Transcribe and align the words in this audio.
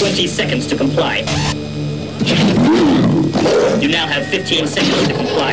20 0.00 0.26
seconds 0.26 0.66
to 0.66 0.74
comply. 0.74 1.18
You 3.82 3.88
now 3.88 4.06
have 4.06 4.26
15 4.28 4.66
seconds 4.66 5.08
to 5.08 5.12
comply. 5.12 5.52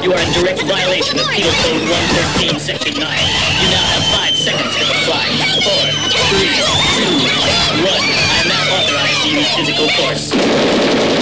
You 0.00 0.12
are 0.12 0.20
in 0.20 0.32
direct 0.32 0.62
violation 0.62 1.18
of 1.18 1.26
Penal 1.26 1.50
Code 1.50 1.82
113, 2.38 2.60
Section 2.60 2.94
9. 2.94 3.02
You 3.02 3.66
now 3.66 3.82
have 3.90 4.30
5 4.30 4.36
seconds 4.36 4.76
to 4.78 4.84
comply. 4.94 5.26
4, 5.66 5.90
3, 6.22 6.54
2, 6.94 7.18
1. 7.82 7.90
I 7.90 8.38
am 8.38 8.46
now 8.46 8.62
authorized 8.78 9.22
to 9.24 9.28
use 9.34 9.50
physical 9.58 9.88
force. 9.98 11.19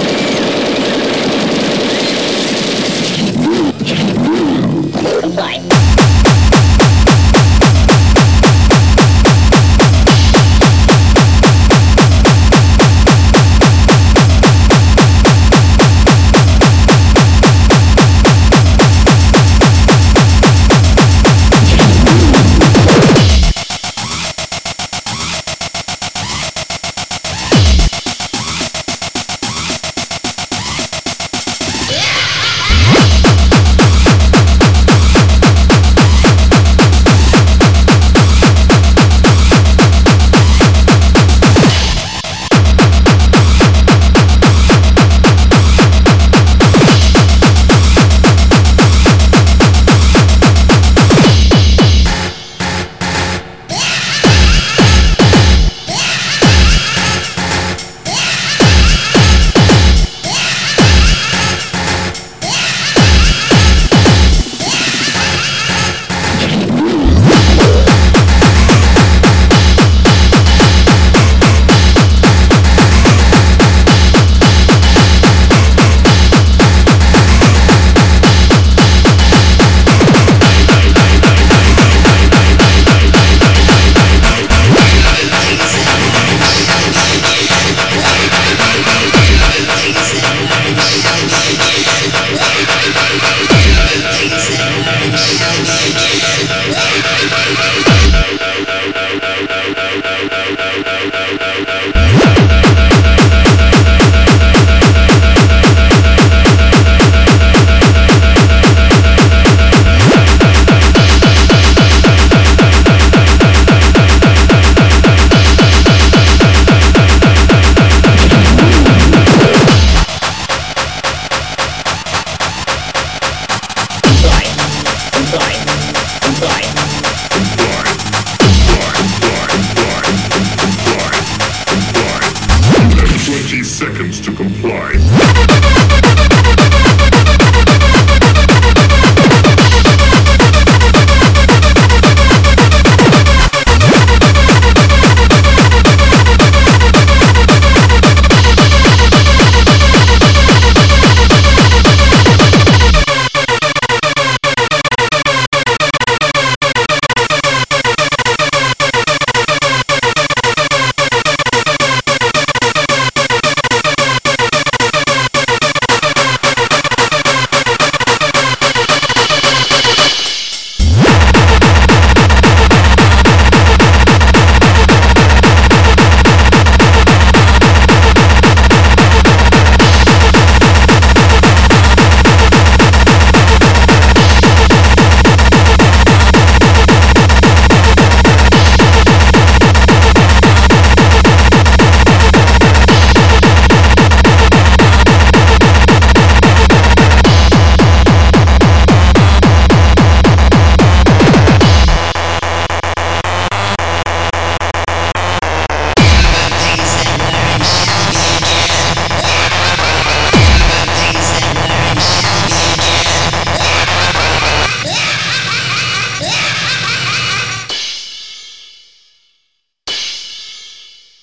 seconds 133.79 134.19
to 134.19 134.35
comply. 134.35 135.18